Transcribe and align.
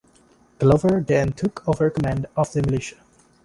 Glover 0.57 1.01
then 1.01 1.31
took 1.31 1.61
over 1.69 1.91
command 1.91 2.25
of 2.35 2.51
the 2.53 2.63
militia. 2.63 2.97